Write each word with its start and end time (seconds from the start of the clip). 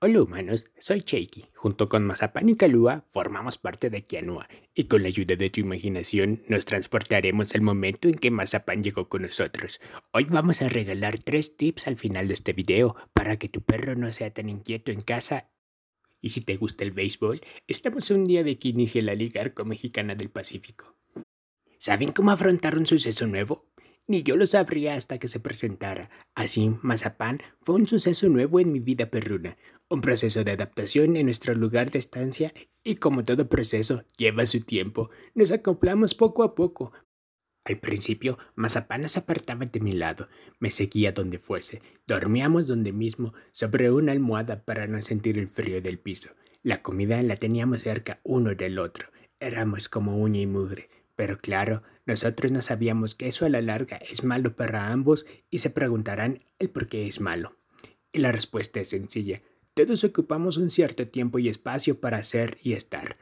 Hola 0.00 0.22
humanos, 0.22 0.64
soy 0.78 1.00
Cheiki. 1.00 1.46
Junto 1.56 1.88
con 1.88 2.04
Mazapán 2.04 2.48
y 2.48 2.54
Kalua 2.54 3.02
formamos 3.08 3.58
parte 3.58 3.90
de 3.90 4.06
Kianua 4.06 4.48
y 4.72 4.84
con 4.84 5.02
la 5.02 5.08
ayuda 5.08 5.34
de 5.34 5.50
tu 5.50 5.58
imaginación 5.58 6.44
nos 6.46 6.66
transportaremos 6.66 7.52
al 7.56 7.62
momento 7.62 8.06
en 8.06 8.14
que 8.14 8.30
Mazapán 8.30 8.84
llegó 8.84 9.08
con 9.08 9.22
nosotros. 9.22 9.80
Hoy 10.12 10.26
vamos 10.30 10.62
a 10.62 10.68
regalar 10.68 11.18
tres 11.18 11.56
tips 11.56 11.88
al 11.88 11.96
final 11.96 12.28
de 12.28 12.34
este 12.34 12.52
video 12.52 12.94
para 13.12 13.40
que 13.40 13.48
tu 13.48 13.60
perro 13.60 13.96
no 13.96 14.12
sea 14.12 14.32
tan 14.32 14.48
inquieto 14.48 14.92
en 14.92 15.00
casa. 15.00 15.50
Y 16.20 16.28
si 16.28 16.42
te 16.42 16.56
gusta 16.56 16.84
el 16.84 16.92
béisbol, 16.92 17.40
estamos 17.66 18.08
un 18.12 18.24
día 18.24 18.44
de 18.44 18.56
que 18.56 18.68
inicie 18.68 19.02
la 19.02 19.16
Liga 19.16 19.40
Arco 19.40 19.64
Mexicana 19.64 20.14
del 20.14 20.30
Pacífico. 20.30 20.94
¿Saben 21.78 22.12
cómo 22.12 22.30
afrontar 22.30 22.78
un 22.78 22.86
suceso 22.86 23.26
nuevo? 23.26 23.66
Ni 24.08 24.22
yo 24.22 24.36
lo 24.36 24.46
sabría 24.46 24.94
hasta 24.94 25.18
que 25.18 25.28
se 25.28 25.38
presentara. 25.38 26.08
Así, 26.34 26.74
Mazapán 26.80 27.42
fue 27.60 27.74
un 27.74 27.86
suceso 27.86 28.30
nuevo 28.30 28.58
en 28.58 28.72
mi 28.72 28.80
vida 28.80 29.10
perruna, 29.10 29.58
un 29.90 30.00
proceso 30.00 30.44
de 30.44 30.52
adaptación 30.52 31.14
en 31.16 31.26
nuestro 31.26 31.52
lugar 31.52 31.90
de 31.90 31.98
estancia 31.98 32.54
y 32.82 32.96
como 32.96 33.26
todo 33.26 33.50
proceso 33.50 34.04
lleva 34.16 34.46
su 34.46 34.62
tiempo, 34.62 35.10
nos 35.34 35.52
acoplamos 35.52 36.14
poco 36.14 36.42
a 36.42 36.54
poco. 36.54 36.92
Al 37.66 37.78
principio, 37.80 38.38
Mazapán 38.54 39.06
se 39.10 39.18
apartaba 39.18 39.66
de 39.66 39.80
mi 39.80 39.92
lado, 39.92 40.28
me 40.58 40.70
seguía 40.70 41.12
donde 41.12 41.38
fuese, 41.38 41.82
dormíamos 42.06 42.66
donde 42.66 42.92
mismo, 42.92 43.34
sobre 43.52 43.90
una 43.90 44.12
almohada 44.12 44.64
para 44.64 44.86
no 44.86 45.02
sentir 45.02 45.36
el 45.36 45.48
frío 45.48 45.82
del 45.82 45.98
piso. 45.98 46.30
La 46.62 46.80
comida 46.80 47.22
la 47.22 47.36
teníamos 47.36 47.82
cerca 47.82 48.20
uno 48.24 48.54
del 48.54 48.78
otro, 48.78 49.10
éramos 49.38 49.90
como 49.90 50.16
uña 50.16 50.40
y 50.40 50.46
mugre. 50.46 50.88
Pero 51.18 51.36
claro, 51.36 51.82
nosotros 52.06 52.52
no 52.52 52.62
sabíamos 52.62 53.16
que 53.16 53.26
eso 53.26 53.44
a 53.44 53.48
la 53.48 53.60
larga 53.60 53.96
es 53.96 54.22
malo 54.22 54.54
para 54.54 54.92
ambos 54.92 55.26
y 55.50 55.58
se 55.58 55.68
preguntarán 55.68 56.44
el 56.60 56.70
por 56.70 56.86
qué 56.86 57.08
es 57.08 57.20
malo. 57.20 57.56
Y 58.12 58.20
la 58.20 58.30
respuesta 58.30 58.78
es 58.78 58.90
sencilla. 58.90 59.42
Todos 59.74 60.04
ocupamos 60.04 60.58
un 60.58 60.70
cierto 60.70 61.08
tiempo 61.08 61.40
y 61.40 61.48
espacio 61.48 61.98
para 61.98 62.18
hacer 62.18 62.58
y 62.62 62.74
estar. 62.74 63.16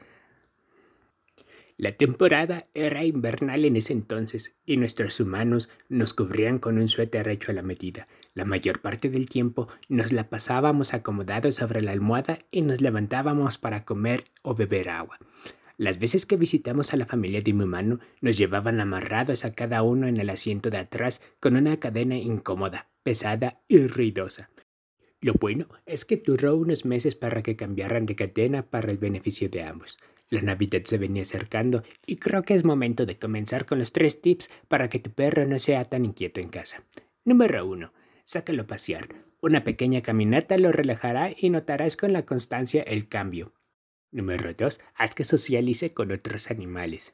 La 1.79 1.93
temporada 1.93 2.67
era 2.75 3.03
invernal 3.03 3.65
en 3.65 3.77
ese 3.77 3.95
entonces 3.95 4.55
y 4.67 4.77
nuestros 4.77 5.19
humanos 5.19 5.71
nos 5.89 6.13
cubrían 6.13 6.59
con 6.59 6.77
un 6.77 6.91
suéter 6.91 7.29
hecho 7.29 7.51
a 7.51 7.55
la 7.55 7.63
medida. 7.63 8.07
La 8.35 8.45
mayor 8.45 8.83
parte 8.83 9.09
del 9.09 9.27
tiempo 9.27 9.69
nos 9.89 10.13
la 10.13 10.29
pasábamos 10.29 10.93
acomodados 10.93 11.55
sobre 11.55 11.81
la 11.81 11.93
almohada 11.93 12.41
y 12.51 12.61
nos 12.61 12.83
levantábamos 12.83 13.57
para 13.57 13.87
comer 13.87 14.25
o 14.43 14.55
beber 14.55 14.91
agua. 14.91 15.19
Las 15.79 15.99
veces 15.99 16.25
que 16.25 16.37
visitamos 16.37 16.93
a 16.93 16.97
la 16.97 17.05
familia 17.05 17.43
de 17.43 17.53
mi 17.53 17.65
humano, 17.65 18.01
nos 18.23 18.39
llevaban 18.39 18.81
amarrados 18.81 19.45
a 19.45 19.53
cada 19.53 19.83
uno 19.83 20.07
en 20.09 20.17
el 20.17 20.31
asiento 20.31 20.71
de 20.71 20.79
atrás 20.79 21.21
con 21.39 21.55
una 21.55 21.79
cadena 21.79 22.17
incómoda, 22.17 22.89
pesada 23.03 23.61
y 23.69 23.87
ruidosa. 23.87 24.51
Lo 25.21 25.35
bueno 25.35 25.67
es 25.85 26.05
que 26.05 26.17
duró 26.17 26.57
unos 26.57 26.85
meses 26.85 27.15
para 27.15 27.43
que 27.43 27.57
cambiaran 27.57 28.07
de 28.07 28.17
cadena 28.17 28.63
para 28.63 28.91
el 28.91 28.97
beneficio 28.97 29.51
de 29.51 29.65
ambos. 29.65 29.99
La 30.31 30.41
Navidad 30.41 30.83
se 30.85 30.99
venía 30.99 31.23
acercando 31.23 31.83
y 32.07 32.17
creo 32.17 32.43
que 32.43 32.55
es 32.55 32.65
momento 32.65 33.07
de 33.07 33.19
comenzar 33.19 33.67
con 33.67 33.79
los 33.79 33.93
tres 33.93 34.21
tips 34.21 34.51
para 34.69 34.89
que 34.89 34.99
tu 34.99 35.11
perro 35.11 35.47
no 35.47 35.59
sea 35.59 35.85
tan 35.85 36.05
inquieto 36.05 36.41
en 36.41 36.49
casa. 36.49 36.83
Número 37.25 37.67
1. 37.67 37.93
Sácalo 38.25 38.63
a 38.63 38.67
pasear. 38.67 39.09
Una 39.41 39.63
pequeña 39.63 40.01
caminata 40.01 40.57
lo 40.59 40.73
relajará 40.73 41.31
y 41.37 41.51
notarás 41.51 41.97
con 41.97 42.13
la 42.13 42.25
constancia 42.25 42.83
el 42.83 43.09
cambio. 43.09 43.53
Número 44.17 44.55
2. 44.55 44.81
Haz 44.95 45.15
que 45.15 45.25
socialice 45.25 45.93
con 45.93 46.11
otros 46.11 46.51
animales. 46.51 47.13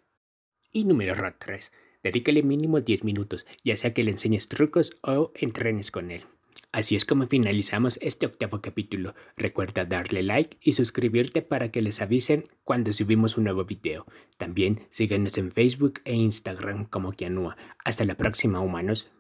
Y 0.70 0.84
número 0.84 1.14
3. 1.36 1.72
Dedícale 2.05 2.45
mínimo 2.45 2.81
10 2.81 3.03
minutos, 3.03 3.45
ya 3.64 3.77
sea 3.77 3.92
que 3.92 4.05
le 4.05 4.12
enseñes 4.12 4.47
trucos 4.47 4.92
o 5.03 5.33
entrenes 5.34 5.91
con 5.91 6.12
él. 6.12 6.23
Así 6.70 6.95
es 6.95 7.05
como 7.05 7.27
finalizamos 7.27 7.98
este 8.03 8.27
octavo 8.27 8.61
capítulo. 8.61 9.17
Recuerda 9.36 9.84
darle 9.84 10.23
like 10.23 10.58
y 10.62 10.73
suscribirte 10.73 11.42
para 11.42 11.73
que 11.73 11.83
les 11.83 12.00
avisen 12.00 12.45
cuando 12.62 12.92
subimos 12.92 13.36
un 13.36 13.45
nuevo 13.45 13.64
video. 13.64 14.06
También 14.39 14.86
síguenos 14.91 15.36
en 15.39 15.50
Facebook 15.50 16.03
e 16.05 16.14
Instagram 16.14 16.85
como 16.85 17.11
Kianua. 17.11 17.57
Hasta 17.85 18.05
la 18.05 18.14
próxima, 18.14 18.61
humanos. 18.61 19.11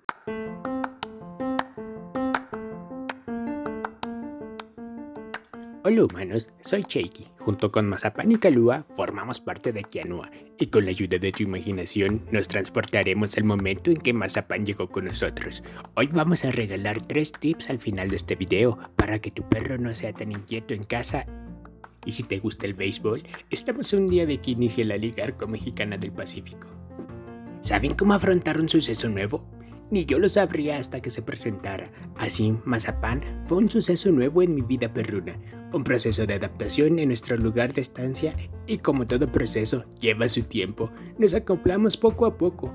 Hola 5.84 6.04
humanos, 6.04 6.46
soy 6.60 6.84
Cheiki. 6.84 7.26
Junto 7.40 7.72
con 7.72 7.88
Mazapán 7.88 8.30
y 8.30 8.36
Kalua 8.36 8.86
formamos 8.96 9.40
parte 9.40 9.72
de 9.72 9.82
Kianua 9.82 10.30
y 10.56 10.68
con 10.68 10.84
la 10.84 10.92
ayuda 10.92 11.18
de 11.18 11.32
tu 11.32 11.42
imaginación 11.42 12.24
nos 12.30 12.46
transportaremos 12.46 13.36
al 13.36 13.42
momento 13.42 13.90
en 13.90 13.96
que 13.96 14.12
Mazapán 14.12 14.64
llegó 14.64 14.88
con 14.90 15.06
nosotros. 15.06 15.64
Hoy 15.96 16.06
vamos 16.06 16.44
a 16.44 16.52
regalar 16.52 17.04
tres 17.04 17.32
tips 17.32 17.68
al 17.68 17.80
final 17.80 18.10
de 18.10 18.16
este 18.16 18.36
video 18.36 18.78
para 18.94 19.18
que 19.18 19.32
tu 19.32 19.48
perro 19.48 19.76
no 19.76 19.92
sea 19.92 20.12
tan 20.12 20.30
inquieto 20.30 20.72
en 20.72 20.84
casa. 20.84 21.26
Y 22.06 22.12
si 22.12 22.22
te 22.22 22.38
gusta 22.38 22.68
el 22.68 22.74
béisbol, 22.74 23.24
estamos 23.50 23.92
un 23.92 24.06
día 24.06 24.24
de 24.24 24.40
que 24.40 24.52
inicie 24.52 24.84
la 24.84 24.96
Liga 24.96 25.24
Arco 25.24 25.48
Mexicana 25.48 25.96
del 25.96 26.12
Pacífico. 26.12 26.68
¿Saben 27.60 27.94
cómo 27.94 28.14
afrontar 28.14 28.60
un 28.60 28.68
suceso 28.68 29.08
nuevo? 29.08 29.48
Ni 29.90 30.04
yo 30.04 30.18
lo 30.18 30.28
sabría 30.28 30.78
hasta 30.78 31.00
que 31.00 31.10
se 31.10 31.22
presentara. 31.22 31.90
Así, 32.16 32.54
Mazapán 32.64 33.22
fue 33.46 33.58
un 33.58 33.68
suceso 33.68 34.10
nuevo 34.10 34.42
en 34.42 34.54
mi 34.54 34.62
vida 34.62 34.92
perruna, 34.92 35.38
un 35.72 35.84
proceso 35.84 36.26
de 36.26 36.34
adaptación 36.34 36.98
en 36.98 37.08
nuestro 37.08 37.36
lugar 37.36 37.72
de 37.72 37.80
estancia 37.80 38.34
y 38.66 38.78
como 38.78 39.06
todo 39.06 39.30
proceso 39.30 39.84
lleva 40.00 40.28
su 40.28 40.42
tiempo, 40.42 40.90
nos 41.18 41.34
acoplamos 41.34 41.96
poco 41.96 42.26
a 42.26 42.36
poco. 42.36 42.74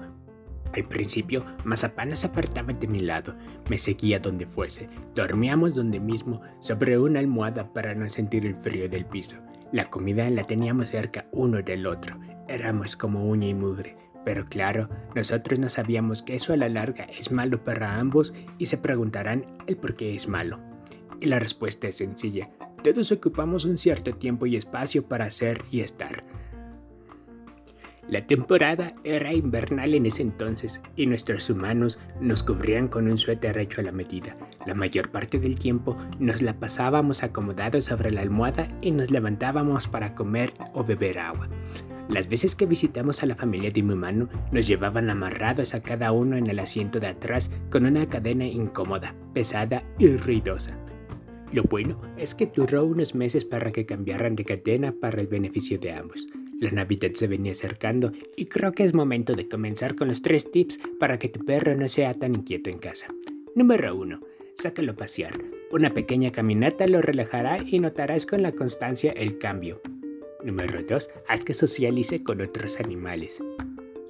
Al 0.73 0.87
principio, 0.87 1.45
Mazapán 1.63 2.15
se 2.15 2.27
apartaba 2.27 2.73
de 2.73 2.87
mi 2.87 2.99
lado, 2.99 3.35
me 3.69 3.79
seguía 3.79 4.19
donde 4.19 4.45
fuese, 4.45 4.89
dormíamos 5.15 5.75
donde 5.75 5.99
mismo, 5.99 6.41
sobre 6.59 6.99
una 6.99 7.19
almohada 7.19 7.73
para 7.73 7.95
no 7.95 8.09
sentir 8.09 8.45
el 8.45 8.55
frío 8.55 8.89
del 8.89 9.05
piso. 9.05 9.37
La 9.71 9.89
comida 9.89 10.29
la 10.29 10.43
teníamos 10.43 10.89
cerca 10.89 11.27
uno 11.31 11.61
del 11.61 11.87
otro, 11.87 12.19
éramos 12.47 12.95
como 12.95 13.25
uña 13.25 13.47
y 13.47 13.53
mugre. 13.53 13.95
Pero 14.27 14.43
claro, 14.43 14.89
nosotros 15.15 15.57
no 15.57 15.69
sabíamos 15.69 16.21
que 16.21 16.35
eso 16.35 16.51
a 16.51 16.57
la 16.57 16.67
larga 16.67 17.05
es 17.05 17.31
malo 17.31 17.63
para 17.63 17.97
ambos 17.97 18.33
y 18.57 18.65
se 18.65 18.77
preguntarán 18.77 19.45
el 19.67 19.77
por 19.77 19.93
qué 19.93 20.15
es 20.15 20.27
malo. 20.27 20.59
Y 21.21 21.27
la 21.27 21.39
respuesta 21.39 21.87
es 21.87 21.95
sencilla. 21.95 22.49
Todos 22.83 23.13
ocupamos 23.13 23.63
un 23.63 23.77
cierto 23.77 24.11
tiempo 24.11 24.45
y 24.45 24.57
espacio 24.57 25.07
para 25.07 25.23
hacer 25.23 25.63
y 25.71 25.79
estar. 25.79 26.25
La 28.09 28.27
temporada 28.27 28.91
era 29.05 29.31
invernal 29.31 29.95
en 29.95 30.05
ese 30.05 30.23
entonces 30.23 30.81
y 30.97 31.05
nuestros 31.05 31.49
humanos 31.49 31.97
nos 32.19 32.43
cubrían 32.43 32.89
con 32.89 33.07
un 33.07 33.17
suéter 33.17 33.57
hecho 33.57 33.79
a 33.79 33.85
la 33.85 33.93
medida. 33.93 34.35
La 34.65 34.73
mayor 34.73 35.09
parte 35.09 35.39
del 35.39 35.57
tiempo 35.57 35.95
nos 36.19 36.41
la 36.41 36.59
pasábamos 36.59 37.23
acomodados 37.23 37.85
sobre 37.85 38.11
la 38.11 38.19
almohada 38.23 38.67
y 38.81 38.91
nos 38.91 39.09
levantábamos 39.09 39.87
para 39.87 40.15
comer 40.15 40.51
o 40.73 40.83
beber 40.83 41.17
agua. 41.19 41.47
Las 42.09 42.29
veces 42.29 42.55
que 42.55 42.65
visitamos 42.65 43.21
a 43.21 43.25
la 43.25 43.35
familia 43.35 43.69
de 43.69 43.83
mi 43.83 43.93
humano 43.93 44.29
nos 44.51 44.65
llevaban 44.65 45.09
amarrados 45.09 45.73
a 45.73 45.81
cada 45.81 46.11
uno 46.11 46.37
en 46.37 46.47
el 46.47 46.59
asiento 46.59 46.99
de 46.99 47.07
atrás 47.07 47.51
con 47.69 47.85
una 47.85 48.07
cadena 48.07 48.45
incómoda, 48.45 49.13
pesada 49.33 49.83
y 49.99 50.07
ruidosa. 50.15 50.77
Lo 51.51 51.63
bueno 51.63 51.97
es 52.17 52.33
que 52.35 52.47
duró 52.47 52.85
unos 52.85 53.15
meses 53.15 53.45
para 53.45 53.71
que 53.71 53.85
cambiaran 53.85 54.35
de 54.35 54.45
cadena 54.45 54.93
para 54.93 55.19
el 55.19 55.27
beneficio 55.27 55.79
de 55.79 55.91
ambos. 55.93 56.27
La 56.59 56.71
Navidad 56.71 57.11
se 57.13 57.27
venía 57.27 57.51
acercando 57.51 58.11
y 58.35 58.45
creo 58.45 58.71
que 58.71 58.83
es 58.83 58.93
momento 58.93 59.33
de 59.33 59.47
comenzar 59.47 59.95
con 59.95 60.07
los 60.07 60.21
tres 60.21 60.51
tips 60.51 60.79
para 60.99 61.19
que 61.19 61.29
tu 61.29 61.45
perro 61.45 61.75
no 61.75 61.87
sea 61.87 62.13
tan 62.13 62.35
inquieto 62.35 62.69
en 62.69 62.79
casa. 62.79 63.07
Número 63.55 63.95
1. 63.95 64.19
Sácalo 64.55 64.93
a 64.93 64.95
pasear. 64.95 65.39
Una 65.71 65.93
pequeña 65.93 66.31
caminata 66.31 66.87
lo 66.87 67.01
relajará 67.01 67.59
y 67.65 67.79
notarás 67.79 68.25
con 68.25 68.41
la 68.41 68.53
constancia 68.53 69.11
el 69.11 69.37
cambio. 69.37 69.81
Número 70.43 70.83
2. 70.83 71.09
Haz 71.27 71.43
que 71.43 71.53
socialice 71.53 72.23
con 72.23 72.41
otros 72.41 72.79
animales. 72.79 73.41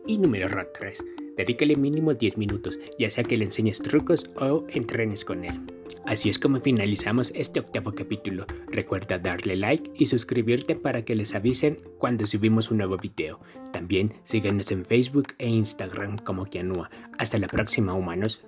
Y 0.05 0.17
número 0.17 0.47
3. 0.77 1.03
Dedícale 1.38 1.75
mínimo 1.75 2.13
10 2.13 2.38
minutos, 2.38 2.79
ya 2.97 3.09
sea 3.09 3.23
que 3.23 3.38
le 3.38 3.45
enseñes 3.45 3.79
trucos 3.79 4.25
o 4.35 4.65
entrenes 4.69 5.23
con 5.23 5.45
él. 5.45 5.61
Así 6.05 6.29
es 6.29 6.39
como 6.39 6.61
finalizamos 6.61 7.33
este 7.35 7.59
octavo 7.59 7.91
capítulo. 7.93 8.45
Recuerda 8.71 9.19
darle 9.19 9.57
like 9.57 9.91
y 9.95 10.06
suscribirte 10.06 10.75
para 10.75 11.03
que 11.03 11.15
les 11.15 11.35
avisen 11.35 11.79
cuando 11.97 12.25
subimos 12.25 12.71
un 12.71 12.77
nuevo 12.77 12.97
video. 12.97 13.41
También 13.73 14.13
síguenos 14.23 14.71
en 14.71 14.85
Facebook 14.85 15.33
e 15.38 15.50
Instagram 15.50 16.18
como 16.18 16.45
Kianua. 16.45 16.89
Hasta 17.18 17.38
la 17.38 17.47
próxima, 17.47 17.94
humanos. 17.94 18.41